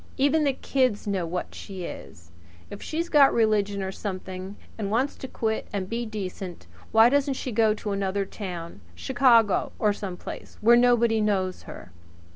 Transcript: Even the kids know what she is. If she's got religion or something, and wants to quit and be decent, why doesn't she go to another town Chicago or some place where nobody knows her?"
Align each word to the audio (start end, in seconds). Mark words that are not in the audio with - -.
Even 0.17 0.45
the 0.45 0.53
kids 0.53 1.05
know 1.05 1.27
what 1.27 1.53
she 1.53 1.83
is. 1.83 2.31
If 2.71 2.81
she's 2.81 3.07
got 3.07 3.31
religion 3.31 3.83
or 3.83 3.91
something, 3.91 4.55
and 4.75 4.89
wants 4.89 5.15
to 5.17 5.27
quit 5.27 5.67
and 5.71 5.87
be 5.87 6.07
decent, 6.07 6.65
why 6.91 7.07
doesn't 7.07 7.35
she 7.35 7.51
go 7.51 7.75
to 7.75 7.91
another 7.91 8.25
town 8.25 8.81
Chicago 8.95 9.73
or 9.77 9.93
some 9.93 10.17
place 10.17 10.57
where 10.59 10.75
nobody 10.75 11.21
knows 11.21 11.61
her?" 11.69 11.91